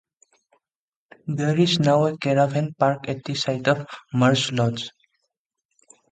[1.27, 3.85] There is now a caravan park at the site of
[4.15, 4.89] Merge Lodge.